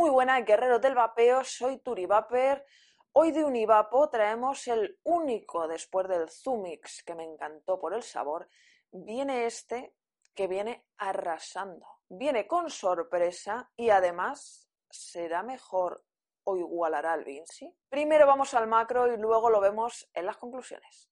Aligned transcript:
Muy 0.00 0.08
buenas, 0.08 0.42
guerreros 0.46 0.80
del 0.80 0.94
vapeo, 0.94 1.44
soy 1.44 1.76
Turi 1.76 2.06
Vaper. 2.06 2.64
Hoy 3.12 3.32
de 3.32 3.44
Univapo 3.44 4.08
traemos 4.08 4.66
el 4.66 4.98
único 5.02 5.68
después 5.68 6.08
del 6.08 6.30
Zumix 6.30 7.02
que 7.02 7.14
me 7.14 7.22
encantó 7.22 7.78
por 7.78 7.92
el 7.92 8.02
sabor. 8.02 8.48
Viene 8.90 9.44
este 9.44 9.94
que 10.34 10.46
viene 10.46 10.86
arrasando. 10.96 11.86
Viene 12.08 12.46
con 12.46 12.70
sorpresa 12.70 13.70
y 13.76 13.90
además 13.90 14.70
será 14.88 15.42
mejor 15.42 16.02
o 16.44 16.56
igualará 16.56 17.12
al 17.12 17.24
Vinci. 17.24 17.70
Primero 17.90 18.26
vamos 18.26 18.54
al 18.54 18.68
macro 18.68 19.12
y 19.12 19.18
luego 19.18 19.50
lo 19.50 19.60
vemos 19.60 20.08
en 20.14 20.24
las 20.24 20.38
conclusiones. 20.38 21.10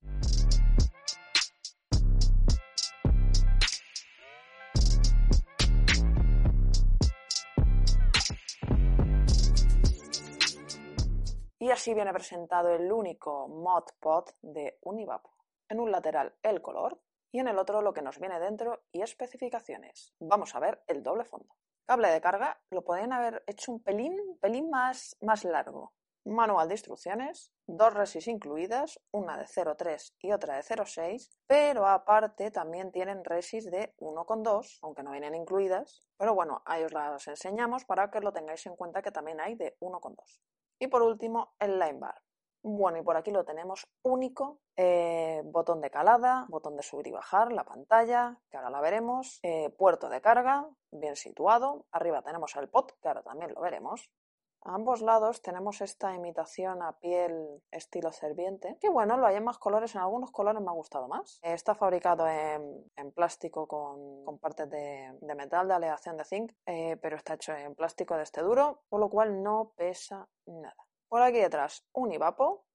Y 11.61 11.71
así 11.71 11.93
viene 11.93 12.13
presentado 12.13 12.69
el 12.71 12.93
único 12.93 13.49
mod 13.49 13.85
pod 13.99 14.27
de 14.43 14.79
Univapo. 14.83 15.35
En 15.69 15.81
un 15.81 15.91
lateral 15.91 16.37
el 16.43 16.63
color 16.63 17.01
y 17.33 17.41
en 17.41 17.49
el 17.49 17.59
otro 17.59 17.83
lo 17.83 17.93
que 17.93 18.03
nos 18.03 18.21
viene 18.21 18.39
dentro 18.39 18.85
y 18.93 19.03
especificaciones. 19.03 20.15
Vamos 20.21 20.55
a 20.55 20.61
ver 20.61 20.83
el 20.87 21.03
doble 21.03 21.25
fondo. 21.25 21.57
Cable 21.85 22.11
de 22.11 22.21
carga 22.21 22.61
lo 22.71 22.85
podrían 22.85 23.13
haber 23.13 23.43
hecho 23.47 23.73
un 23.73 23.83
pelín, 23.83 24.17
pelín 24.41 24.71
más, 24.71 25.17
más 25.21 25.45
largo. 25.45 25.95
Manual 26.25 26.69
de 26.69 26.75
instrucciones, 26.75 27.51
dos 27.67 27.95
resis 27.95 28.29
incluidas, 28.29 29.01
una 29.11 29.39
de 29.39 29.47
0,3 29.47 30.15
y 30.21 30.33
otra 30.33 30.57
de 30.57 30.63
0,6, 30.63 31.31
pero 31.47 31.87
aparte 31.87 32.51
también 32.51 32.93
tienen 32.93 33.25
resis 33.25 33.71
de 33.71 33.95
1,2, 33.99 34.79
aunque 34.83 35.03
no 35.03 35.13
vienen 35.13 35.35
incluidas, 35.35 36.03
pero 36.19 36.35
bueno, 36.35 36.63
ahí 36.67 36.85
os 36.85 36.93
las 36.93 37.27
enseñamos 37.27 37.85
para 37.87 38.11
que 38.11 38.21
lo 38.21 38.33
tengáis 38.33 38.67
en 38.67 38.77
cuenta 38.77 39.01
que 39.01 39.11
también 39.11 39.41
hay 39.41 39.55
de 39.55 39.79
1,2. 39.81 40.41
Y 40.79 40.89
por 40.89 41.03
último, 41.03 41.55
el 41.59 41.79
line 41.79 41.99
bar. 41.99 42.23
Bueno, 42.63 42.99
y 42.99 43.03
por 43.03 43.17
aquí 43.17 43.31
lo 43.31 43.45
tenemos 43.45 43.89
único. 44.03 44.61
Eh, 44.77 45.43
botón 45.45 45.81
de 45.81 45.91
calada, 45.91 46.47
botón 46.49 46.77
de 46.77 46.83
subir 46.83 47.07
y 47.07 47.13
bajar, 47.13 47.53
la 47.53 47.65
pantalla, 47.65 48.41
que 48.51 48.57
ahora 48.57 48.71
la 48.71 48.81
veremos. 48.81 49.39
Eh, 49.43 49.71
puerto 49.71 50.09
de 50.09 50.21
carga, 50.21 50.69
bien 50.91 51.17
situado. 51.17 51.87
Arriba 51.93 52.23
tenemos 52.23 52.55
el 52.57 52.69
pot, 52.69 52.93
que 53.01 53.09
ahora 53.09 53.23
también 53.23 53.55
lo 53.55 53.61
veremos. 53.61 54.11
A 54.63 54.75
ambos 54.75 55.03
lados 55.03 55.41
tenemos 55.41 55.81
esta 55.81 56.15
imitación 56.15 56.83
a 56.83 56.99
piel 56.99 57.63
estilo 57.71 58.13
serviente, 58.13 58.77
que 58.81 58.89
bueno, 58.89 59.17
lo 59.17 59.27
hay 59.27 59.37
en 59.37 59.45
más 59.45 59.59
colores, 59.59 59.95
en 59.95 60.01
algunos 60.01 60.31
colores 60.31 60.61
me 60.61 60.69
ha 60.69 60.75
gustado 60.75 61.09
más. 61.09 61.39
Está 61.43 61.75
fabricado 61.75 62.27
en, 62.29 63.13
plástico 63.13 63.67
con, 63.67 64.39
partes 64.39 64.69
de, 64.69 65.17
metal 65.23 65.69
de 65.69 65.75
aleación 65.75 66.17
de 66.17 66.25
zinc, 66.25 66.53
eh, 66.67 66.97
pero 67.01 67.17
está 67.17 67.35
hecho 67.35 67.53
en 67.55 67.75
plástico 67.75 68.17
de 68.17 68.25
este 68.25 68.43
duro, 68.43 68.83
por 68.89 69.01
lo 69.01 69.09
cual 69.09 69.43
no 69.43 69.73
pesa 69.77 70.29
nada. 70.47 70.87
Por 71.09 71.23
aquí 71.23 71.39
detrás 71.39 71.87
un 71.93 72.13
Ivapo, 72.13 72.67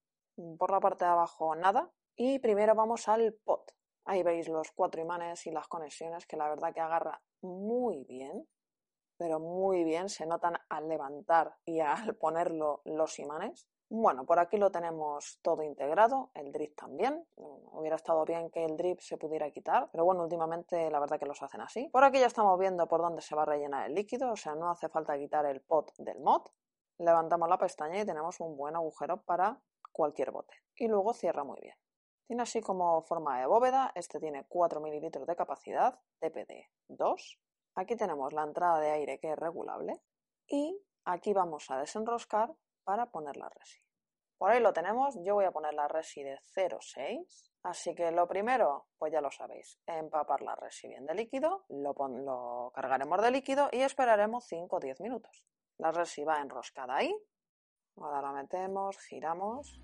por 0.58 0.70
la 0.70 0.80
parte 0.80 1.04
de 1.04 1.10
abajo 1.10 1.54
nada, 1.54 1.92
y 2.16 2.38
primero 2.38 2.74
vamos 2.74 3.08
al 3.08 3.34
pot. 3.44 3.72
Ahí 4.06 4.22
veis 4.22 4.48
los 4.48 4.72
cuatro 4.72 5.00
imanes 5.00 5.46
y 5.46 5.50
las 5.50 5.68
conexiones 5.68 6.26
que 6.26 6.36
la 6.36 6.48
verdad 6.48 6.74
que 6.74 6.80
agarra 6.80 7.22
muy 7.42 8.04
bien 8.04 8.46
pero 9.16 9.38
muy 9.38 9.84
bien, 9.84 10.08
se 10.08 10.26
notan 10.26 10.54
al 10.68 10.88
levantar 10.88 11.56
y 11.64 11.80
al 11.80 12.16
ponerlo 12.16 12.82
los 12.84 13.18
imanes. 13.18 13.68
Bueno, 13.90 14.24
por 14.24 14.38
aquí 14.38 14.56
lo 14.56 14.72
tenemos 14.72 15.38
todo 15.42 15.62
integrado, 15.62 16.30
el 16.34 16.50
drip 16.50 16.74
también. 16.74 17.26
Hubiera 17.36 17.96
estado 17.96 18.24
bien 18.24 18.50
que 18.50 18.64
el 18.64 18.76
drip 18.76 18.98
se 19.00 19.18
pudiera 19.18 19.50
quitar, 19.50 19.88
pero 19.92 20.04
bueno, 20.04 20.22
últimamente 20.22 20.90
la 20.90 20.98
verdad 20.98 21.18
que 21.18 21.26
los 21.26 21.42
hacen 21.42 21.60
así. 21.60 21.88
Por 21.92 22.02
aquí 22.02 22.18
ya 22.18 22.26
estamos 22.26 22.58
viendo 22.58 22.88
por 22.88 23.02
dónde 23.02 23.20
se 23.20 23.36
va 23.36 23.42
a 23.42 23.46
rellenar 23.46 23.86
el 23.86 23.94
líquido, 23.94 24.32
o 24.32 24.36
sea, 24.36 24.54
no 24.54 24.70
hace 24.70 24.88
falta 24.88 25.16
quitar 25.18 25.46
el 25.46 25.60
pot 25.60 25.92
del 25.98 26.18
mod. 26.20 26.42
Levantamos 26.98 27.48
la 27.48 27.58
pestaña 27.58 28.00
y 28.00 28.06
tenemos 28.06 28.40
un 28.40 28.56
buen 28.56 28.74
agujero 28.74 29.22
para 29.22 29.60
cualquier 29.92 30.30
bote. 30.30 30.54
Y 30.76 30.88
luego 30.88 31.12
cierra 31.12 31.44
muy 31.44 31.60
bien. 31.60 31.76
Tiene 32.26 32.42
así 32.42 32.62
como 32.62 33.02
forma 33.02 33.38
de 33.38 33.46
bóveda, 33.46 33.92
este 33.94 34.18
tiene 34.18 34.46
4 34.48 34.80
mililitros 34.80 35.26
de 35.26 35.36
capacidad, 35.36 36.00
TPD 36.20 36.52
2 36.88 37.38
Aquí 37.76 37.96
tenemos 37.96 38.32
la 38.32 38.44
entrada 38.44 38.78
de 38.78 38.90
aire 38.90 39.18
que 39.18 39.32
es 39.32 39.38
regulable 39.38 40.00
y 40.46 40.80
aquí 41.04 41.32
vamos 41.32 41.70
a 41.70 41.78
desenroscar 41.78 42.54
para 42.84 43.06
poner 43.06 43.36
la 43.36 43.48
resi. 43.48 43.80
Por 44.38 44.50
ahí 44.50 44.60
lo 44.60 44.72
tenemos, 44.72 45.16
yo 45.22 45.34
voy 45.34 45.44
a 45.44 45.52
poner 45.52 45.74
la 45.74 45.88
resi 45.88 46.22
de 46.22 46.38
0,6, 46.54 47.50
así 47.62 47.94
que 47.94 48.10
lo 48.10 48.28
primero, 48.28 48.86
pues 48.98 49.12
ya 49.12 49.20
lo 49.20 49.30
sabéis, 49.30 49.80
empapar 49.86 50.42
la 50.42 50.54
resi 50.54 50.88
bien 50.88 51.06
de 51.06 51.14
líquido, 51.14 51.64
lo, 51.68 51.94
lo 51.94 52.70
cargaremos 52.74 53.22
de 53.22 53.30
líquido 53.30 53.68
y 53.72 53.80
esperaremos 53.80 54.44
5 54.44 54.76
o 54.76 54.80
10 54.80 55.00
minutos. 55.00 55.44
La 55.78 55.90
resi 55.92 56.24
va 56.24 56.40
enroscada 56.40 56.96
ahí, 56.96 57.14
ahora 57.96 58.22
la 58.22 58.32
metemos, 58.32 58.98
giramos. 58.98 59.80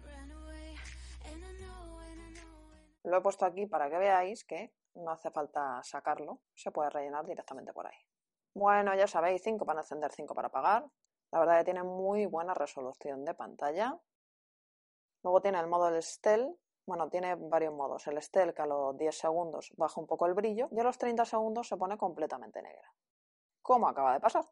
Lo 3.03 3.17
he 3.17 3.21
puesto 3.23 3.47
aquí 3.47 3.67
para 3.67 3.89
que 3.89 3.99
veáis 3.99 4.45
que 4.45 4.73
no 4.95 5.11
hace 5.11 5.31
falta 5.31 5.83
sacarlo, 5.83 6.41
se 6.55 6.71
puede 6.71 6.91
rellenar 6.91 7.27
directamente 7.27 7.73
por 7.73 7.87
ahí. 7.87 7.99
Bueno, 8.55 8.95
ya 8.95 9.07
sabéis, 9.07 9.43
5 9.43 9.65
para 9.65 9.81
encender, 9.81 10.11
5 10.13 10.35
para 10.35 10.49
apagar. 10.49 10.87
La 11.31 11.39
verdad 11.39 11.59
que 11.59 11.65
tiene 11.65 11.83
muy 11.85 12.27
buena 12.27 12.55
resolución 12.55 13.25
de 13.25 13.35
pantalla. 13.35 13.99
Luego 15.23 15.41
tiene 15.41 15.61
el 15.61 15.69
modo 15.69 15.91
del 15.91 16.03
Stealth. 16.03 16.57
Bueno, 16.87 17.09
tiene 17.09 17.37
varios 17.37 17.73
modos. 17.73 18.07
El 18.09 18.21
Stealth 18.21 18.55
que 18.55 18.63
a 18.63 18.67
los 18.67 18.97
10 18.97 19.17
segundos 19.17 19.73
baja 19.77 20.01
un 20.01 20.07
poco 20.07 20.27
el 20.27 20.35
brillo 20.35 20.69
y 20.73 20.81
a 20.81 20.83
los 20.83 20.99
30 20.99 21.25
segundos 21.25 21.69
se 21.69 21.77
pone 21.77 21.97
completamente 21.97 22.61
negra. 22.61 22.93
¿Cómo 23.63 23.89
acaba 23.89 24.15
de 24.15 24.21
pasar? 24.21 24.45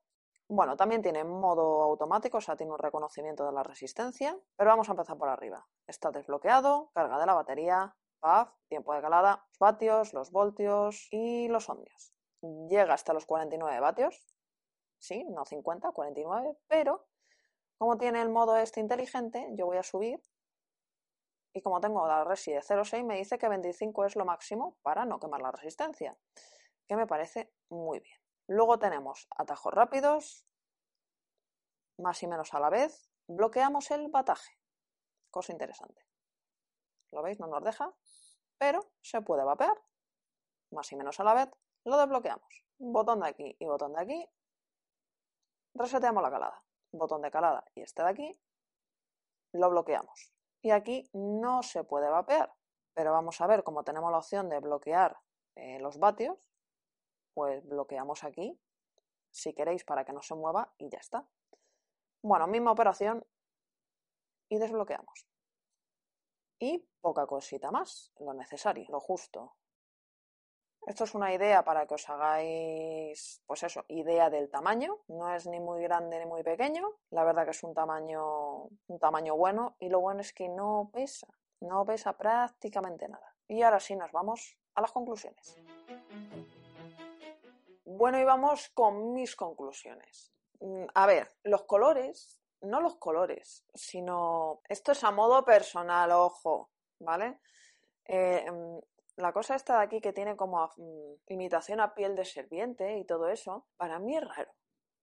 Bueno, 0.47 0.77
también 0.77 1.03
tiene 1.03 1.25
modo 1.25 1.83
automático, 1.83 2.39
o 2.39 2.41
sea, 2.41 2.57
tiene 2.57 2.73
un 2.73 2.79
reconocimiento 2.79 3.45
de 3.45 3.53
la 3.53 3.63
resistencia. 3.63 4.39
Pero 4.57 4.71
vamos 4.71 4.89
a 4.89 4.93
empezar 4.93 5.19
por 5.19 5.29
arriba. 5.29 5.67
Está 5.87 6.11
desbloqueado, 6.11 6.91
carga 6.95 7.19
de 7.19 7.27
la 7.27 7.35
batería, 7.35 7.97
Tiempo 8.69 8.95
de 8.95 9.01
calada, 9.01 9.45
los 9.49 9.59
vatios, 9.59 10.13
los 10.13 10.31
voltios 10.31 11.09
y 11.11 11.49
los 11.49 11.69
ohmios. 11.69 12.13
Llega 12.69 12.95
hasta 12.95 13.13
los 13.13 13.27
49 13.27 13.81
vatios, 13.81 14.25
sí, 14.99 15.25
no 15.25 15.45
50, 15.45 15.93
49, 15.93 16.57
pero 16.67 17.07
como 17.79 17.97
tiene 17.97 18.21
el 18.21 18.29
modo 18.29 18.57
este 18.57 18.81
inteligente, 18.81 19.49
yo 19.57 19.67
voy 19.67 19.77
a 19.77 19.83
subir 19.83 20.21
y 21.55 21.63
como 21.63 21.81
tengo 21.81 22.07
la 22.07 22.25
resi 22.25 22.53
de 22.53 22.61
0,6 22.61 23.05
me 23.05 23.17
dice 23.17 23.39
que 23.39 23.49
25 23.49 24.05
es 24.05 24.17
lo 24.17 24.25
máximo 24.25 24.77
para 24.83 25.05
no 25.05 25.19
quemar 25.19 25.41
la 25.41 25.53
resistencia, 25.53 26.17
que 26.87 26.97
me 26.97 27.07
parece 27.07 27.53
muy 27.69 28.01
bien. 28.01 28.19
Luego 28.49 28.79
tenemos 28.79 29.29
atajos 29.37 29.73
rápidos, 29.73 30.45
más 31.99 32.23
y 32.23 32.27
menos 32.27 32.53
a 32.55 32.61
la 32.61 32.71
vez, 32.71 33.11
bloqueamos 33.27 33.91
el 33.91 34.09
bataje, 34.09 34.59
cosa 35.31 35.53
interesante. 35.53 36.08
¿Lo 37.13 37.23
veis? 37.23 37.39
No 37.41 37.47
nos 37.47 37.63
deja, 37.63 37.93
pero 38.59 38.91
se 39.01 39.21
puede 39.23 39.45
vapear. 39.45 39.77
Más 40.71 40.91
y 40.93 40.97
menos 40.97 41.19
a 41.21 41.25
la 41.25 41.35
vez, 41.35 41.51
lo 41.85 41.97
desbloqueamos. 41.97 42.67
Botón 42.79 43.21
de 43.21 43.29
aquí 43.29 43.57
y 43.59 43.65
botón 43.65 43.95
de 43.95 44.03
aquí. 44.03 44.29
Reseteamos 45.75 46.23
la 46.23 46.31
calada. 46.31 46.65
Botón 46.93 47.23
de 47.23 47.31
calada 47.31 47.65
y 47.75 47.83
este 47.83 48.03
de 48.03 48.09
aquí. 48.09 48.41
Lo 49.53 49.71
bloqueamos. 49.71 50.33
Y 50.63 50.71
aquí 50.71 51.09
no 51.13 51.63
se 51.63 51.85
puede 51.85 52.09
vapear. 52.11 52.53
Pero 52.95 53.13
vamos 53.13 53.41
a 53.41 53.47
ver, 53.47 53.63
como 53.63 53.85
tenemos 53.85 54.11
la 54.11 54.19
opción 54.19 54.49
de 54.49 54.59
bloquear 54.59 55.17
eh, 55.55 55.79
los 55.79 55.99
vatios, 55.99 56.51
pues 57.33 57.65
bloqueamos 57.65 58.25
aquí, 58.25 58.61
si 59.31 59.55
queréis, 59.55 59.85
para 59.85 60.05
que 60.05 60.13
no 60.13 60.21
se 60.21 60.35
mueva 60.35 60.75
y 60.79 60.89
ya 60.91 60.99
está. 60.99 61.29
Bueno, 62.23 62.49
misma 62.49 62.73
operación 62.73 63.25
y 64.49 64.59
desbloqueamos 64.59 65.28
y 66.59 66.87
poca 67.01 67.27
cosita 67.27 67.71
más, 67.71 68.13
lo 68.19 68.35
necesario, 68.35 68.87
lo 68.89 69.01
justo. 69.01 69.57
Esto 70.87 71.05
es 71.05 71.15
una 71.15 71.35
idea 71.35 71.63
para 71.65 71.87
que 71.87 71.95
os 71.95 72.09
hagáis, 72.09 73.43
pues 73.47 73.63
eso, 73.63 73.85
idea 73.89 74.31
del 74.31 74.49
tamaño. 74.49 74.97
No 75.09 75.35
es 75.35 75.47
ni 75.47 75.61
muy 75.61 75.83
grande 75.83 76.19
ni 76.19 76.25
muy 76.25 76.43
pequeño. 76.43 76.89
La 77.11 77.25
verdad 77.25 77.45
que 77.45 77.51
es 77.51 77.63
un 77.63 77.75
tamaño, 77.75 78.65
un 78.87 78.99
tamaño 78.99 79.37
bueno 79.37 79.77
y 79.81 79.91
lo 79.91 80.01
bueno 80.01 80.23
es 80.23 80.33
que 80.33 80.49
no 80.49 80.91
pesa, 80.91 81.29
no 81.61 81.85
pesa 81.85 82.17
prácticamente 82.17 83.07
nada. 83.07 83.37
Y 83.49 83.63
ahora 83.63 83.81
sí 83.81 83.97
nos 83.97 84.13
vamos 84.13 84.57
a 84.75 84.81
las 84.81 84.93
conclusiones. 84.93 85.59
Bueno, 87.85 88.19
y 88.19 88.25
vamos 88.25 88.71
con 88.71 89.13
mis 89.13 89.37
conclusiones. 89.37 90.33
Mm, 90.61 90.85
a 90.95 91.07
ver, 91.07 91.31
los 91.43 91.65
colores 91.65 92.38
no 92.63 92.81
los 92.81 92.97
colores, 92.97 93.65
sino 93.75 94.61
esto 94.69 94.93
es 94.93 95.05
a 95.05 95.11
modo 95.11 95.45
personal, 95.45 96.11
ojo, 96.13 96.71
¿vale? 96.99 97.41
Eh, 98.05 98.51
mm, 98.51 98.79
la 99.17 99.33
cosa 99.33 99.55
esta 99.55 99.79
de 99.79 99.85
aquí 99.85 100.01
que 100.01 100.13
tiene 100.13 100.37
como 100.37 100.71
mm, 100.77 101.15
imitación 101.27 101.81
a 101.81 101.95
piel 101.95 102.17
de 102.17 102.25
serpiente 102.25 102.99
y 102.99 103.05
todo 103.05 103.29
eso, 103.29 103.67
para 103.77 103.99
mí 103.99 104.17
es 104.17 104.25
raro. 104.25 104.53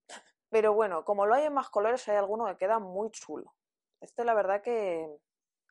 Pero 0.50 0.74
bueno, 0.74 1.04
como 1.06 1.26
lo 1.26 1.36
hay 1.36 1.46
en 1.46 1.54
más 1.54 1.70
colores, 1.70 2.08
hay 2.08 2.18
alguno 2.18 2.46
que 2.48 2.58
queda 2.58 2.80
muy 2.80 3.12
chulo. 3.12 3.54
Este 4.02 4.24
la 4.24 4.34
verdad 4.34 4.62
que, 4.62 5.08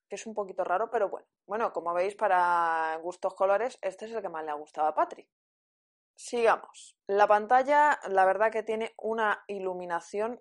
que 0.09 0.17
es 0.17 0.27
un 0.27 0.35
poquito 0.35 0.65
raro, 0.65 0.91
pero 0.91 1.09
bueno. 1.09 1.27
Bueno, 1.47 1.73
como 1.73 1.93
veis, 1.95 2.15
para 2.17 2.99
gustos 3.03 3.35
colores, 3.35 3.79
este 3.83 4.07
es 4.07 4.13
el 4.13 4.23
que 4.23 4.29
más 4.29 4.45
le 4.45 4.51
ha 4.51 4.55
gustado 4.55 4.89
a 4.89 4.95
Patrick. 4.95 5.29
Sigamos. 6.17 6.97
La 7.07 7.27
pantalla, 7.27 7.99
la 8.09 8.25
verdad 8.25 8.51
que 8.51 8.63
tiene 8.63 8.95
una 8.97 9.45
iluminación 9.47 10.41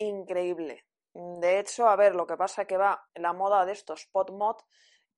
increíble. 0.00 0.84
De 1.14 1.58
hecho, 1.58 1.88
a 1.88 1.96
ver, 1.96 2.14
lo 2.14 2.26
que 2.26 2.36
pasa 2.36 2.64
que 2.64 2.76
va 2.76 3.06
la 3.14 3.32
moda 3.32 3.64
de 3.64 3.72
estos 3.72 4.06
pot 4.06 4.30
mod, 4.30 4.56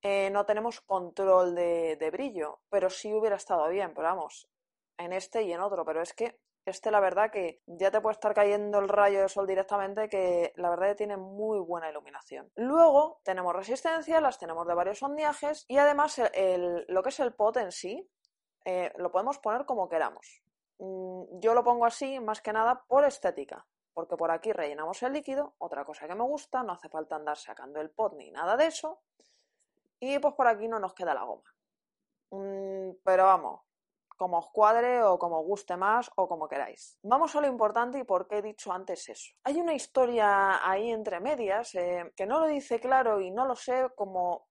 eh, 0.01 0.29
no 0.31 0.45
tenemos 0.45 0.81
control 0.81 1.55
de, 1.55 2.09
brillo, 2.11 2.61
pero 2.69 2.89
sí 2.89 3.13
hubiera 3.13 3.37
estado 3.37 3.67
bien, 3.69 3.93
pero 3.93 4.09
vamos, 4.09 4.49
en 4.97 5.13
este 5.13 5.43
y 5.43 5.53
en 5.53 5.61
otro, 5.61 5.85
pero 5.85 6.01
es 6.01 6.13
que 6.13 6.39
este 6.65 6.91
la 6.91 6.99
verdad 6.99 7.31
que 7.31 7.61
ya 7.65 7.91
te 7.91 8.01
puede 8.01 8.13
estar 8.13 8.33
cayendo 8.33 8.79
el 8.79 8.89
rayo 8.89 9.21
de 9.21 9.29
sol 9.29 9.45
directamente 9.45 10.07
que 10.07 10.53
la 10.55 10.69
verdad 10.69 10.89
que 10.89 10.95
tiene 10.95 11.17
muy 11.17 11.59
buena 11.59 11.89
iluminación. 11.89 12.51
Luego 12.55 13.19
tenemos 13.23 13.53
resistencia, 13.53 14.21
las 14.21 14.39
tenemos 14.39 14.65
de 14.67 14.73
varios 14.73 15.03
ondeajes 15.03 15.65
y 15.67 15.77
además 15.77 16.21
lo 16.87 17.03
que 17.03 17.09
es 17.09 17.19
el 17.19 17.33
pot 17.33 17.57
en 17.57 17.71
sí 17.71 18.09
eh, 18.65 18.93
lo 18.97 19.11
podemos 19.11 19.39
poner 19.39 19.65
como 19.65 19.89
queramos. 19.89 20.41
Mm, 20.79 21.39
yo 21.39 21.53
lo 21.53 21.63
pongo 21.63 21.85
así 21.85 22.19
más 22.19 22.41
que 22.41 22.53
nada 22.53 22.83
por 22.87 23.05
estética, 23.05 23.65
porque 23.93 24.17
por 24.17 24.31
aquí 24.31 24.51
rellenamos 24.51 25.01
el 25.03 25.13
líquido, 25.13 25.55
otra 25.59 25.85
cosa 25.85 26.07
que 26.07 26.15
me 26.15 26.23
gusta, 26.23 26.63
no 26.63 26.73
hace 26.73 26.89
falta 26.89 27.15
andar 27.15 27.37
sacando 27.37 27.79
el 27.79 27.91
pot 27.91 28.15
ni 28.15 28.31
nada 28.31 28.57
de 28.57 28.67
eso, 28.67 29.01
y 29.99 30.19
pues 30.19 30.33
por 30.33 30.47
aquí 30.47 30.67
no 30.67 30.79
nos 30.79 30.93
queda 30.93 31.13
la 31.13 31.23
goma. 31.23 31.53
Mm, 32.31 32.97
pero 33.03 33.25
vamos, 33.25 33.61
como 34.17 34.39
os 34.39 34.49
cuadre 34.51 35.03
o 35.03 35.17
como 35.17 35.39
os 35.39 35.45
guste 35.45 35.77
más 35.77 36.09
o 36.15 36.27
como 36.27 36.47
queráis. 36.47 36.97
Vamos 37.03 37.35
a 37.35 37.41
lo 37.41 37.47
importante 37.47 37.99
y 37.99 38.03
por 38.03 38.27
qué 38.27 38.37
he 38.37 38.41
dicho 38.41 38.71
antes 38.71 39.09
eso. 39.09 39.33
Hay 39.43 39.59
una 39.59 39.73
historia 39.73 40.67
ahí 40.67 40.91
entre 40.91 41.19
medias 41.19 41.75
eh, 41.75 42.11
que 42.15 42.25
no 42.25 42.39
lo 42.39 42.47
dice 42.47 42.79
claro 42.79 43.21
y 43.21 43.31
no 43.31 43.45
lo 43.45 43.55
sé 43.55 43.89
como 43.95 44.47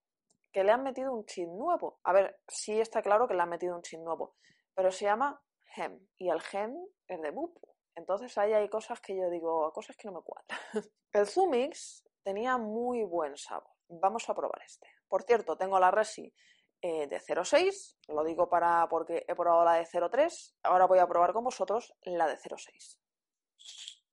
que 0.51 0.63
le 0.63 0.71
han 0.71 0.83
metido 0.83 1.11
un 1.11 1.25
chip 1.25 1.49
nuevo. 1.49 1.99
A 2.03 2.13
ver, 2.13 2.39
sí 2.47 2.79
está 2.79 3.01
claro 3.01 3.27
que 3.27 3.33
le 3.33 3.41
han 3.41 3.49
metido 3.49 3.75
un 3.75 3.81
chip 3.81 3.99
nuevo, 3.99 4.35
pero 4.75 4.91
se 4.91 5.05
llama 5.05 5.41
GEM 5.75 5.99
y 6.17 6.29
el 6.29 6.41
GEM 6.41 6.75
es 7.07 7.21
de 7.21 7.31
BUP. 7.31 7.57
Entonces 7.95 8.37
ahí 8.37 8.53
hay 8.53 8.69
cosas 8.69 8.99
que 8.99 9.15
yo 9.15 9.29
digo, 9.29 9.71
cosas 9.71 9.95
que 9.95 10.07
no 10.07 10.13
me 10.13 10.21
cuadran. 10.21 10.59
el 11.13 11.27
Zumix 11.27 12.03
tenía 12.23 12.57
muy 12.57 13.03
buen 13.03 13.37
sabor. 13.37 13.69
Vamos 13.87 14.27
a 14.29 14.33
probar 14.33 14.61
este. 14.65 14.87
Por 15.07 15.23
cierto, 15.23 15.55
tengo 15.55 15.79
la 15.79 15.91
Resi 15.91 16.33
eh, 16.81 17.07
de 17.07 17.19
0,6, 17.19 17.97
lo 18.09 18.23
digo 18.23 18.49
para 18.49 18.87
porque 18.89 19.23
he 19.27 19.35
probado 19.35 19.63
la 19.63 19.75
de 19.75 19.85
0,3, 19.85 20.55
ahora 20.63 20.85
voy 20.85 20.99
a 20.99 21.07
probar 21.07 21.31
con 21.31 21.43
vosotros 21.43 21.93
la 22.01 22.27
de 22.27 22.37
0,6. 22.37 22.97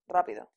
Rápido. 0.06 0.50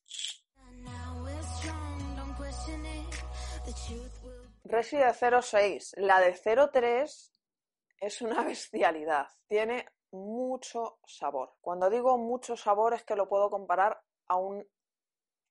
Resi 4.66 4.98
de 4.98 5.06
0,6, 5.06 5.94
la 5.98 6.20
de 6.20 6.36
0,3 6.36 7.32
es 8.00 8.22
una 8.22 8.44
bestialidad, 8.44 9.28
tiene 9.48 9.86
mucho 10.14 11.00
sabor. 11.06 11.56
Cuando 11.60 11.90
digo 11.90 12.18
mucho 12.18 12.56
sabor 12.56 12.94
es 12.94 13.04
que 13.04 13.16
lo 13.16 13.28
puedo 13.28 13.50
comparar 13.50 14.02
a 14.28 14.38
un 14.38 14.66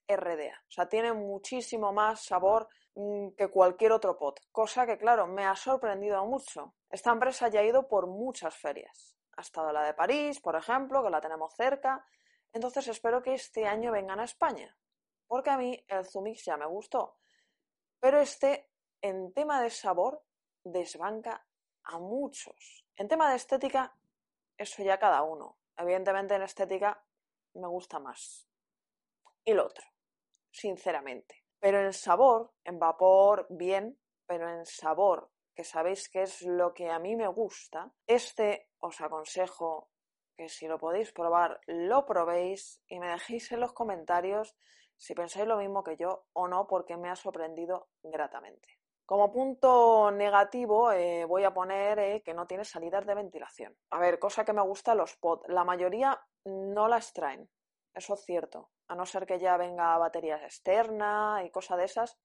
RDA. 0.09 0.63
O 0.69 0.71
sea, 0.71 0.89
tiene 0.89 1.13
muchísimo 1.13 1.93
más 1.93 2.25
sabor 2.25 2.69
mm, 2.95 3.31
que 3.37 3.49
cualquier 3.49 3.93
otro 3.93 4.17
pot, 4.17 4.41
cosa 4.51 4.87
que, 4.87 4.99
claro, 4.99 5.27
me 5.27 5.45
ha 5.45 5.57
sorprendido 5.57 6.25
mucho. 6.27 6.75
Esta 6.91 7.11
empresa 7.11 7.49
ya 7.49 7.61
ha 7.61 7.65
ido 7.65 7.89
por 7.89 8.07
muchas 8.07 8.55
ferias. 8.57 9.17
Ha 9.37 9.41
estado 9.43 9.73
la 9.73 9.85
de 9.85 9.95
París, 9.95 10.41
por 10.41 10.57
ejemplo, 10.57 11.03
que 11.03 11.11
la 11.11 11.21
tenemos 11.21 11.55
cerca. 11.55 12.05
Entonces 12.53 12.87
espero 12.89 13.23
que 13.23 13.35
este 13.35 13.67
año 13.67 13.93
vengan 13.93 14.21
a 14.21 14.25
España, 14.25 14.77
porque 15.27 15.51
a 15.51 15.57
mí 15.57 15.83
el 15.89 16.05
Zumix 16.05 16.45
ya 16.45 16.57
me 16.57 16.67
gustó. 16.67 17.17
Pero 17.99 18.21
este, 18.21 18.71
en 19.01 19.33
tema 19.33 19.63
de 19.63 19.71
sabor, 19.71 20.23
desbanca 20.63 21.47
a 21.85 21.99
muchos. 21.99 22.85
En 22.97 23.09
tema 23.09 23.31
de 23.31 23.37
estética, 23.37 23.97
eso 24.57 24.83
ya 24.83 24.99
cada 24.99 25.23
uno. 25.23 25.59
Evidentemente 25.77 26.35
en 26.35 26.43
estética 26.43 27.05
me 27.55 27.69
gusta 27.69 27.99
más. 27.99 28.49
Y 29.45 29.55
lo 29.55 29.67
otro 29.67 29.93
sinceramente. 30.53 31.43
Pero 31.59 31.81
en 31.81 31.93
sabor, 31.93 32.53
en 32.65 32.79
vapor, 32.79 33.47
bien, 33.51 33.99
pero 34.27 34.49
en 34.49 34.65
sabor, 34.67 35.31
que 35.55 35.65
sabéis 35.65 36.09
que 36.09 36.23
es 36.23 36.43
lo 36.43 36.73
que 36.73 36.91
a 36.91 36.99
mí 36.99 37.17
me 37.17 37.29
gusta, 37.29 37.93
este 38.07 38.69
os 38.79 39.01
aconsejo 39.01 39.91
que 40.37 40.49
si 40.49 40.67
lo 40.67 40.79
podéis 40.79 41.13
probar, 41.13 41.61
lo 41.67 42.07
probéis 42.07 42.81
y 42.87 42.99
me 42.99 43.09
dejéis 43.09 43.53
en 43.53 43.61
los 43.61 43.73
comentarios 43.73 44.57
si 44.97 45.15
pensáis 45.15 45.47
lo 45.47 45.59
mismo 45.59 45.83
que 45.83 45.97
yo 45.97 46.27
o 46.33 46.49
no, 46.49 46.67
porque 46.67 46.97
me 46.97 47.11
ha 47.11 47.17
sorprendido 47.17 47.89
gratamente. 48.03 48.82
Como 49.13 49.31
punto 49.31 50.11
negativo 50.11 50.91
eh, 50.91 51.27
voy 51.27 51.45
a 51.45 51.53
poner 51.53 51.99
eh, 51.99 52.23
que 52.25 52.33
no 52.33 52.47
tiene 52.47 52.65
salidas 52.65 53.05
de 53.05 53.15
ventilación. 53.15 53.77
A 53.91 53.99
ver, 53.99 54.19
cosa 54.19 54.43
que 54.43 54.55
me 54.55 54.63
gusta 54.63 54.95
los 54.95 55.19
pot. 55.19 55.47
La 55.49 55.65
mayoría 55.65 56.19
no 56.47 56.89
las 56.89 57.13
traen, 57.13 57.47
eso 57.93 58.15
es 58.15 58.25
cierto 58.25 58.71
a 58.89 58.95
no 58.95 59.05
ser 59.05 59.27
que 59.27 59.39
ya 59.39 59.59
venga 59.59 59.99
baterías 59.99 60.43
externas 60.43 61.45
y 61.45 61.51
cosas 61.51 61.77
de 61.77 61.85
esas, 61.85 62.19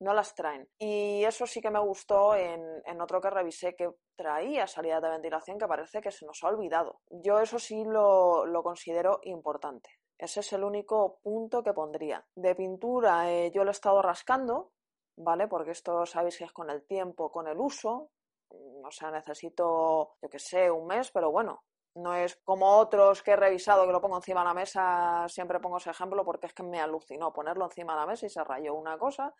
no 0.00 0.14
las 0.14 0.34
traen. 0.34 0.66
Y 0.78 1.24
eso 1.24 1.46
sí 1.46 1.60
que 1.60 1.70
me 1.70 1.78
gustó 1.78 2.34
en, 2.34 3.00
otro 3.02 3.20
que 3.20 3.28
revisé 3.28 3.76
que 3.76 3.90
traía 4.16 4.66
salida 4.66 5.02
de 5.02 5.10
ventilación 5.10 5.58
que 5.58 5.68
parece 5.68 6.00
que 6.00 6.10
se 6.10 6.24
nos 6.24 6.42
ha 6.42 6.48
olvidado. 6.48 7.02
Yo 7.10 7.38
eso 7.38 7.58
sí 7.58 7.84
lo, 7.84 8.62
considero 8.62 9.20
importante. 9.24 9.90
Ese 10.16 10.40
es 10.40 10.54
el 10.54 10.64
único 10.64 11.18
punto 11.22 11.62
que 11.62 11.74
pondría. 11.74 12.24
De 12.34 12.54
pintura 12.54 13.30
eh, 13.30 13.50
yo 13.50 13.62
lo 13.62 13.70
he 13.70 13.72
estado 13.72 14.00
rascando, 14.00 14.72
¿vale? 15.16 15.48
Porque 15.48 15.72
esto 15.72 16.06
sabéis 16.06 16.38
que 16.38 16.44
es 16.44 16.52
con 16.52 16.70
el 16.70 16.86
tiempo, 16.86 17.30
con 17.30 17.48
el 17.48 17.58
uso. 17.58 18.10
O 18.48 18.90
sea, 18.90 19.10
necesito, 19.10 20.16
yo 20.20 20.28
que 20.28 20.38
sé, 20.38 20.70
un 20.70 20.86
mes, 20.86 21.10
pero 21.10 21.30
bueno, 21.30 21.64
no 21.96 22.14
es 22.14 22.36
como 22.44 22.76
otros 22.76 23.22
que 23.22 23.32
he 23.32 23.36
revisado 23.36 23.86
que 23.86 23.92
lo 23.92 24.00
pongo 24.00 24.16
encima 24.16 24.40
de 24.40 24.46
la 24.46 24.54
mesa, 24.54 25.26
siempre 25.28 25.60
pongo 25.60 25.78
ese 25.78 25.90
ejemplo 25.90 26.24
porque 26.24 26.46
es 26.46 26.54
que 26.54 26.62
me 26.62 26.80
alucinó 26.80 27.32
ponerlo 27.32 27.64
encima 27.64 27.94
de 27.94 28.00
la 28.00 28.06
mesa 28.06 28.26
y 28.26 28.30
se 28.30 28.42
rayó 28.42 28.74
una 28.74 28.98
cosa. 28.98 29.34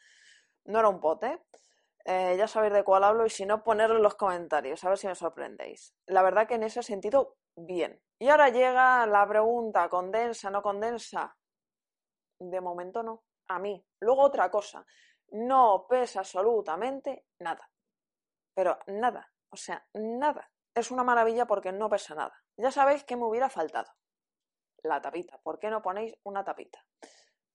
No 0.66 0.78
era 0.78 0.88
un 0.88 1.00
pote. 1.00 1.42
Eh, 2.06 2.36
ya 2.36 2.46
sabéis 2.46 2.74
de 2.74 2.84
cuál 2.84 3.04
hablo 3.04 3.24
y 3.26 3.30
si 3.30 3.46
no, 3.46 3.62
ponerlo 3.64 3.96
en 3.96 4.02
los 4.02 4.14
comentarios, 4.14 4.84
a 4.84 4.90
ver 4.90 4.98
si 4.98 5.06
me 5.06 5.14
sorprendéis. 5.14 5.94
La 6.06 6.22
verdad 6.22 6.46
que 6.46 6.54
en 6.54 6.62
ese 6.64 6.82
sentido, 6.82 7.36
bien. 7.56 8.00
Y 8.18 8.28
ahora 8.28 8.50
llega 8.50 9.06
la 9.06 9.26
pregunta, 9.26 9.88
¿condensa, 9.88 10.50
no 10.50 10.62
condensa? 10.62 11.34
De 12.38 12.60
momento 12.60 13.02
no, 13.02 13.24
a 13.48 13.58
mí. 13.58 13.82
Luego 14.00 14.22
otra 14.22 14.50
cosa, 14.50 14.84
no 15.34 15.86
pesa 15.88 16.20
absolutamente 16.20 17.26
nada. 17.41 17.69
Pero 18.55 18.79
nada, 18.86 19.32
o 19.50 19.56
sea, 19.56 19.84
nada. 19.94 20.50
Es 20.74 20.91
una 20.91 21.05
maravilla 21.05 21.46
porque 21.46 21.72
no 21.72 21.88
pesa 21.88 22.14
nada. 22.14 22.34
Ya 22.56 22.70
sabéis 22.70 23.05
que 23.05 23.17
me 23.17 23.24
hubiera 23.24 23.48
faltado. 23.48 23.91
La 24.82 25.00
tapita. 25.00 25.38
¿Por 25.38 25.58
qué 25.58 25.70
no 25.70 25.82
ponéis 25.82 26.14
una 26.24 26.44
tapita? 26.44 26.84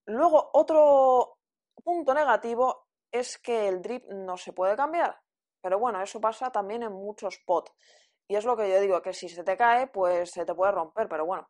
Luego, 0.05 0.50
otro 0.53 1.38
punto 1.83 2.13
negativo 2.13 2.88
es 3.12 3.38
que 3.38 3.67
el 3.67 3.81
drip 3.81 4.05
no 4.09 4.36
se 4.38 4.53
puede 4.53 4.75
cambiar. 4.75 5.19
Pero 5.62 5.79
bueno, 5.79 6.01
eso 6.01 6.19
pasa 6.19 6.51
también 6.51 6.83
en 6.83 6.93
muchos 6.93 7.39
pots. 7.45 7.71
Y 8.27 8.36
es 8.36 8.45
lo 8.45 8.55
que 8.57 8.69
yo 8.69 8.79
digo, 8.79 9.01
que 9.01 9.13
si 9.13 9.29
se 9.29 9.43
te 9.43 9.57
cae, 9.57 9.88
pues 9.88 10.31
se 10.31 10.45
te 10.45 10.53
puede 10.53 10.71
romper. 10.71 11.07
Pero 11.07 11.25
bueno, 11.25 11.50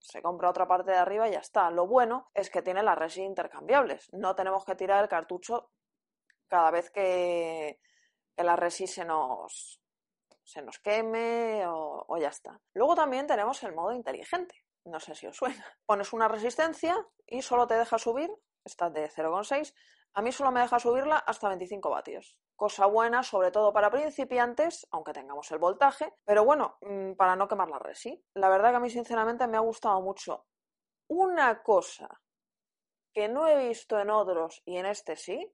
se 0.00 0.22
compra 0.22 0.50
otra 0.50 0.66
parte 0.66 0.90
de 0.90 0.96
arriba 0.96 1.28
y 1.28 1.32
ya 1.32 1.38
está. 1.38 1.70
Lo 1.70 1.86
bueno 1.86 2.30
es 2.34 2.50
que 2.50 2.62
tiene 2.62 2.82
las 2.82 2.98
resis 2.98 3.22
intercambiables. 3.22 4.12
No 4.12 4.34
tenemos 4.34 4.64
que 4.64 4.74
tirar 4.74 5.02
el 5.02 5.08
cartucho 5.08 5.70
cada 6.48 6.70
vez 6.70 6.90
que, 6.90 7.78
que 8.36 8.44
la 8.44 8.56
resis 8.56 8.94
se 8.94 9.04
nos, 9.04 9.80
se 10.42 10.62
nos 10.62 10.78
queme 10.78 11.64
o, 11.66 12.16
ya 12.18 12.28
está. 12.28 12.60
Luego 12.74 12.94
también 12.94 13.26
tenemos 13.26 13.62
el 13.62 13.74
modo 13.74 13.92
inteligente. 13.92 14.54
No 14.84 14.98
sé 14.98 15.14
si 15.14 15.26
os 15.26 15.36
suena. 15.36 15.64
Pones 15.86 16.12
una 16.12 16.26
resistencia 16.26 16.96
y 17.26 17.42
solo 17.42 17.66
te 17.66 17.74
deja 17.74 17.98
subir, 17.98 18.30
esta 18.64 18.90
de 18.90 19.08
0,6, 19.08 19.74
a 20.14 20.22
mí 20.22 20.32
solo 20.32 20.50
me 20.50 20.60
deja 20.60 20.78
subirla 20.78 21.18
hasta 21.18 21.48
25 21.48 21.90
vatios. 21.90 22.38
Cosa 22.56 22.86
buena, 22.86 23.22
sobre 23.22 23.50
todo 23.50 23.72
para 23.72 23.90
principiantes, 23.90 24.86
aunque 24.90 25.12
tengamos 25.12 25.50
el 25.52 25.58
voltaje, 25.58 26.14
pero 26.24 26.44
bueno, 26.44 26.78
mm, 26.80 27.12
para 27.12 27.36
no 27.36 27.48
quemar 27.48 27.68
la 27.68 27.78
resi. 27.78 28.22
La 28.34 28.48
verdad 28.48 28.70
que 28.70 28.76
a 28.76 28.80
mí 28.80 28.90
sinceramente 28.90 29.46
me 29.46 29.56
ha 29.56 29.60
gustado 29.60 30.00
mucho. 30.00 30.46
Una 31.08 31.62
cosa 31.62 32.08
que 33.12 33.28
no 33.28 33.46
he 33.46 33.68
visto 33.68 33.98
en 33.98 34.10
otros 34.10 34.62
y 34.64 34.76
en 34.76 34.86
este 34.86 35.16
sí, 35.16 35.52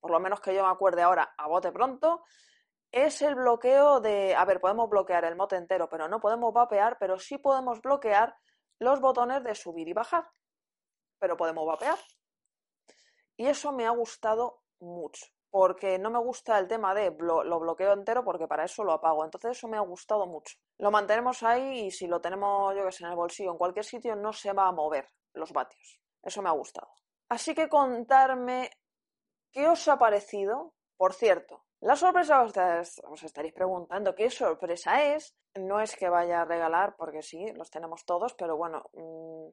por 0.00 0.10
lo 0.10 0.20
menos 0.20 0.40
que 0.40 0.54
yo 0.54 0.62
me 0.62 0.70
acuerde 0.70 1.02
ahora 1.02 1.34
a 1.36 1.46
bote 1.46 1.70
pronto, 1.70 2.24
es 2.90 3.22
el 3.22 3.34
bloqueo 3.34 4.00
de, 4.00 4.34
a 4.34 4.44
ver, 4.44 4.60
podemos 4.60 4.88
bloquear 4.90 5.24
el 5.24 5.36
mote 5.36 5.56
entero, 5.56 5.88
pero 5.88 6.08
no 6.08 6.20
podemos 6.20 6.52
vapear, 6.52 6.98
pero 6.98 7.18
sí 7.18 7.38
podemos 7.38 7.80
bloquear 7.80 8.36
los 8.78 9.00
botones 9.00 9.42
de 9.44 9.54
subir 9.54 9.88
y 9.88 9.92
bajar, 9.94 10.28
pero 11.18 11.36
podemos 11.36 11.66
vapear. 11.66 11.98
Y 13.36 13.46
eso 13.46 13.72
me 13.72 13.86
ha 13.86 13.90
gustado 13.90 14.62
mucho, 14.80 15.26
porque 15.50 15.98
no 15.98 16.10
me 16.10 16.18
gusta 16.18 16.58
el 16.58 16.68
tema 16.68 16.94
de 16.94 17.14
lo 17.18 17.60
bloqueo 17.60 17.92
entero, 17.92 18.24
porque 18.24 18.48
para 18.48 18.64
eso 18.64 18.84
lo 18.84 18.92
apago. 18.92 19.24
Entonces 19.24 19.52
eso 19.52 19.68
me 19.68 19.76
ha 19.76 19.80
gustado 19.80 20.26
mucho. 20.26 20.56
Lo 20.78 20.90
mantenemos 20.90 21.42
ahí 21.42 21.86
y 21.86 21.90
si 21.90 22.06
lo 22.06 22.20
tenemos, 22.20 22.74
yo 22.74 22.84
que 22.84 22.92
sé, 22.92 23.04
en 23.04 23.10
el 23.10 23.16
bolsillo, 23.16 23.52
en 23.52 23.58
cualquier 23.58 23.84
sitio, 23.84 24.16
no 24.16 24.32
se 24.32 24.52
va 24.52 24.68
a 24.68 24.72
mover 24.72 25.08
los 25.34 25.52
vatios. 25.52 26.00
Eso 26.22 26.42
me 26.42 26.48
ha 26.48 26.52
gustado. 26.52 26.88
Así 27.28 27.54
que 27.54 27.68
contarme 27.68 28.70
qué 29.50 29.68
os 29.68 29.86
ha 29.88 29.98
parecido. 29.98 30.74
Por 30.96 31.14
cierto, 31.14 31.64
la 31.80 31.96
sorpresa 31.96 32.42
os, 32.42 33.22
estaréis 33.24 33.54
preguntando 33.54 34.14
qué 34.14 34.30
sorpresa 34.30 35.02
es. 35.14 35.34
No 35.54 35.80
es 35.80 35.96
que 35.96 36.08
vaya 36.08 36.42
a 36.42 36.44
regalar, 36.44 36.94
porque 36.96 37.22
sí, 37.22 37.52
los 37.54 37.70
tenemos 37.70 38.04
todos, 38.04 38.34
pero 38.34 38.56
bueno, 38.56 38.84
mm, 38.92 39.48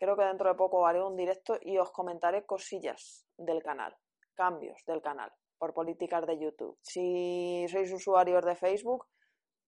creo 0.00 0.16
que 0.16 0.24
dentro 0.24 0.48
de 0.48 0.56
poco 0.56 0.86
haré 0.86 1.02
un 1.02 1.14
directo 1.14 1.58
y 1.60 1.76
os 1.76 1.92
comentaré 1.92 2.46
cosillas 2.46 3.26
del 3.36 3.62
canal, 3.62 3.94
cambios 4.34 4.82
del 4.86 5.02
canal 5.02 5.30
por 5.58 5.74
políticas 5.74 6.26
de 6.26 6.38
YouTube. 6.38 6.78
Si 6.80 7.66
sois 7.68 7.92
usuarios 7.92 8.42
de 8.42 8.56
Facebook, 8.56 9.06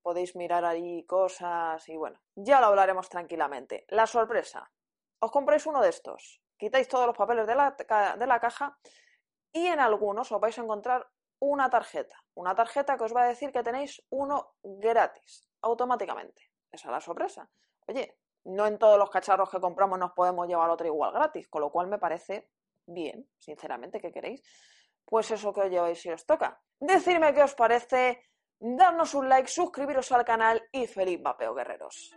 podéis 0.01 0.35
mirar 0.35 0.65
ahí 0.65 1.05
cosas 1.05 1.87
y 1.87 1.97
bueno, 1.97 2.19
ya 2.35 2.61
lo 2.61 2.69
hablaremos 2.69 3.11
tranquilamente. 3.11 3.85
La 3.89 4.07
sorpresa. 4.07 4.73
Os 5.21 5.31
compráis 5.31 5.67
uno 5.67 5.83
de 5.83 5.91
estos, 5.91 6.41
quitáis 6.57 6.89
todos 6.89 7.07
los 7.07 7.17
papeles 7.17 7.47
de 7.47 7.55
la, 7.55 7.77
de 8.19 8.27
la 8.27 8.41
caja 8.41 8.79
y 9.53 9.67
en 9.67 9.81
algunos 9.81 10.33
os 10.33 10.41
vais 10.41 10.59
a 10.59 10.63
encontrar 10.63 11.07
una 11.41 11.69
tarjeta. 11.69 12.17
Una 12.35 12.55
tarjeta 12.55 12.97
que 12.97 13.05
os 13.05 13.15
va 13.15 13.25
a 13.25 13.29
decir 13.29 13.53
que 13.53 13.63
tenéis 13.63 14.03
uno 14.09 14.55
gratis, 14.63 15.47
automáticamente. 15.61 16.51
Esa 16.73 16.89
es 16.89 16.93
la 16.93 17.01
sorpresa. 17.01 17.51
Oye, 17.87 18.17
no 18.45 18.67
en 18.67 18.79
todos 18.79 18.99
los 18.99 19.11
cacharros 19.11 19.51
que 19.51 19.61
compramos 19.61 19.99
nos 19.99 20.13
podemos 20.13 20.47
llevar 20.47 20.71
otro 20.71 20.87
igual 20.87 21.13
gratis, 21.13 21.49
con 21.49 21.63
lo 21.63 21.71
cual 21.71 21.87
me 21.89 21.99
parece 21.99 22.51
bien, 22.87 23.29
sinceramente, 23.39 24.01
¿qué 24.01 24.13
queréis? 24.13 24.43
Pues 25.05 25.31
eso 25.31 25.53
que 25.53 25.63
os 25.63 25.71
lleváis 25.71 26.01
si 26.01 26.11
os 26.11 26.27
toca. 26.27 26.61
Decidme 26.81 27.35
qué 27.35 27.43
os 27.43 27.55
parece, 27.55 28.23
darnos 28.59 29.15
un 29.15 29.29
like, 29.29 29.49
suscribiros 29.49 30.11
al 30.13 30.25
canal 30.25 30.63
y 30.73 30.87
feliz 30.87 31.23
vapeo, 31.23 31.55
guerreros. 31.55 32.17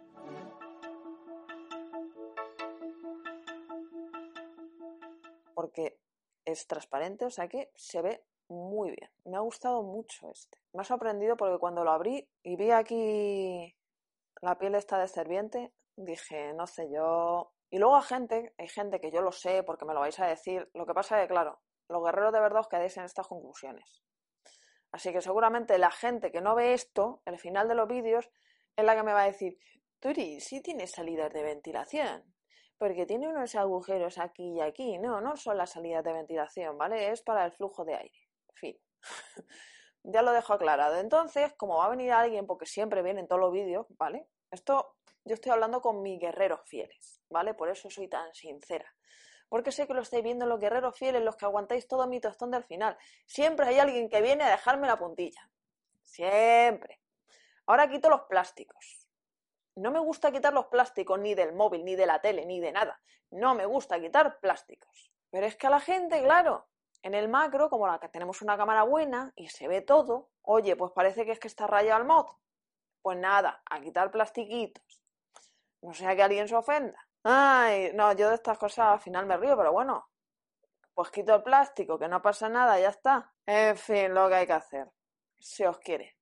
Porque 5.53 5.99
es 6.43 6.67
transparente, 6.67 7.25
o 7.25 7.29
sea 7.29 7.47
que 7.47 7.71
se 7.75 8.01
ve 8.01 8.25
muy 8.47 8.91
bien. 8.91 9.09
Me 9.25 9.37
ha 9.37 9.41
gustado 9.41 9.83
mucho 9.83 10.29
este. 10.31 10.59
Me 10.73 10.81
ha 10.81 10.83
sorprendido 10.83 11.35
porque 11.37 11.57
cuando 11.57 11.83
lo 11.83 11.91
abrí 11.91 12.27
y 12.43 12.55
vi 12.55 12.71
aquí 12.71 13.75
la 14.41 14.57
piel 14.57 14.75
esta 14.75 14.99
de 14.99 15.07
serviente, 15.07 15.73
dije, 15.95 16.53
no 16.53 16.67
sé 16.67 16.89
yo. 16.91 17.53
Y 17.69 17.79
luego 17.79 17.95
hay 17.95 18.03
gente, 18.03 18.53
hay 18.57 18.67
gente 18.67 18.99
que 18.99 19.11
yo 19.11 19.21
lo 19.21 19.31
sé 19.31 19.63
porque 19.63 19.85
me 19.85 19.93
lo 19.93 19.99
vais 19.99 20.19
a 20.19 20.27
decir. 20.27 20.69
Lo 20.73 20.85
que 20.85 20.93
pasa 20.93 21.17
es 21.17 21.27
que, 21.27 21.33
claro, 21.33 21.61
los 21.89 22.03
guerreros 22.03 22.33
de 22.33 22.39
verdad 22.39 22.61
os 22.61 22.67
quedáis 22.67 22.95
en 22.97 23.05
estas 23.05 23.27
conclusiones. 23.27 24.03
Así 24.91 25.11
que 25.11 25.21
seguramente 25.21 25.77
la 25.77 25.91
gente 25.91 26.31
que 26.31 26.41
no 26.41 26.55
ve 26.55 26.73
esto, 26.73 27.21
el 27.25 27.37
final 27.37 27.67
de 27.67 27.75
los 27.75 27.87
vídeos, 27.87 28.29
es 28.75 28.85
la 28.85 28.95
que 28.95 29.03
me 29.03 29.13
va 29.13 29.23
a 29.23 29.27
decir, 29.27 29.57
Turi, 29.99 30.39
sí 30.39 30.61
tiene 30.61 30.87
salidas 30.87 31.33
de 31.33 31.43
ventilación, 31.43 32.35
porque 32.77 33.05
tiene 33.05 33.27
unos 33.27 33.55
agujeros 33.55 34.17
aquí 34.17 34.57
y 34.57 34.61
aquí. 34.61 34.97
No, 34.97 35.21
no 35.21 35.35
son 35.35 35.57
las 35.57 35.71
salidas 35.71 36.03
de 36.03 36.13
ventilación, 36.13 36.77
¿vale? 36.77 37.11
Es 37.11 37.21
para 37.21 37.45
el 37.45 37.51
flujo 37.51 37.83
de 37.85 37.95
aire. 37.95 38.19
Fin. 38.53 38.77
ya 40.03 40.21
lo 40.21 40.31
dejo 40.31 40.53
aclarado. 40.53 40.97
Entonces, 40.97 41.53
como 41.57 41.77
va 41.77 41.87
a 41.87 41.89
venir 41.89 42.11
alguien, 42.11 42.45
porque 42.45 42.65
siempre 42.65 43.01
viene 43.01 43.21
en 43.21 43.27
todos 43.27 43.41
los 43.41 43.51
vídeos, 43.51 43.85
¿vale? 43.97 44.27
Esto 44.51 44.94
yo 45.25 45.33
estoy 45.33 45.51
hablando 45.51 45.81
con 45.81 46.01
mis 46.03 46.19
guerreros 46.19 46.61
fieles, 46.65 47.19
¿vale? 47.29 47.55
Por 47.55 47.69
eso 47.69 47.89
soy 47.89 48.07
tan 48.07 48.33
sincera. 48.33 48.93
Porque 49.49 49.71
sé 49.71 49.87
que 49.87 49.93
lo 49.93 50.01
estáis 50.01 50.23
viendo 50.23 50.45
los 50.45 50.59
guerreros 50.59 50.97
fieles, 50.97 51.23
los 51.23 51.35
que 51.35 51.45
aguantáis 51.45 51.87
todo 51.87 52.07
mi 52.07 52.19
tostón 52.19 52.51
del 52.51 52.63
final. 52.63 52.97
Siempre 53.25 53.67
hay 53.67 53.79
alguien 53.79 54.07
que 54.07 54.21
viene 54.21 54.43
a 54.43 54.51
dejarme 54.51 54.87
la 54.87 54.97
puntilla. 54.97 55.49
Siempre. 56.03 57.01
Ahora 57.65 57.89
quito 57.89 58.09
los 58.09 58.21
plásticos. 58.21 59.07
No 59.75 59.91
me 59.91 59.99
gusta 59.99 60.31
quitar 60.31 60.53
los 60.53 60.67
plásticos 60.67 61.19
ni 61.19 61.33
del 61.33 61.53
móvil, 61.53 61.83
ni 61.83 61.95
de 61.95 62.05
la 62.05 62.21
tele, 62.21 62.45
ni 62.45 62.59
de 62.59 62.71
nada. 62.71 63.01
No 63.31 63.55
me 63.55 63.65
gusta 63.65 63.99
quitar 63.99 64.39
plásticos. 64.39 65.11
Pero 65.31 65.47
es 65.47 65.55
que 65.55 65.67
a 65.67 65.71
la 65.71 65.79
gente, 65.79 66.21
claro, 66.21 66.67
en 67.01 67.13
el 67.13 67.27
macro, 67.27 67.69
como 67.69 67.87
la 67.87 67.99
que 67.99 68.09
tenemos 68.09 68.41
una 68.41 68.57
cámara 68.57 68.83
buena 68.83 69.33
y 69.35 69.47
se 69.49 69.67
ve 69.67 69.81
todo, 69.81 70.29
oye, 70.43 70.75
pues 70.75 70.91
parece 70.91 71.25
que 71.25 71.31
es 71.31 71.39
que 71.39 71.47
está 71.47 71.67
rayado 71.67 71.99
el 71.99 72.07
mod. 72.07 72.27
Pues 73.01 73.17
nada, 73.17 73.61
a 73.69 73.81
quitar 73.81 74.11
plastiquitos. 74.11 75.04
No 75.85 75.93
sea 75.93 76.15
que 76.15 76.23
alguien 76.23 76.47
se 76.47 76.55
ofenda. 76.55 76.97
Ay, 77.23 77.91
no, 77.93 78.11
yo 78.13 78.29
de 78.29 78.35
estas 78.35 78.57
cosas 78.57 78.87
al 78.93 78.99
final 78.99 79.27
me 79.27 79.37
río, 79.37 79.55
pero 79.55 79.71
bueno, 79.71 80.09
pues 80.95 81.11
quito 81.11 81.35
el 81.35 81.43
plástico, 81.43 81.99
que 81.99 82.07
no 82.07 82.23
pasa 82.23 82.49
nada, 82.49 82.79
ya 82.79 82.89
está. 82.89 83.31
En 83.45 83.77
fin, 83.77 84.11
lo 84.11 84.27
que 84.27 84.33
hay 84.35 84.47
que 84.47 84.53
hacer, 84.53 84.91
si 85.37 85.63
os 85.63 85.77
quiere. 85.77 86.17